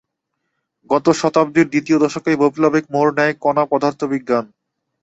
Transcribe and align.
গত 0.89 1.05
শতাব্দীর 1.11 1.67
দ্বিতীয় 1.69 1.97
দশকেই 1.99 2.39
বৈপ্লবিক 2.41 2.85
মোড় 2.93 3.11
নেয় 3.17 3.33
কণা 3.43 3.63
পদার্থবিজ্ঞান। 3.71 4.45